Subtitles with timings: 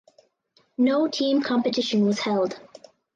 [0.79, 2.59] No team competition was held.